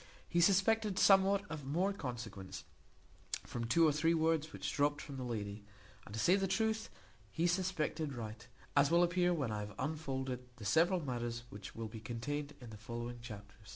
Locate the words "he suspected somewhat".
0.27-1.43